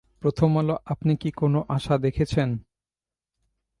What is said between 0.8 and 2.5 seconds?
আপনি কি কোনো আশা দেখছেন?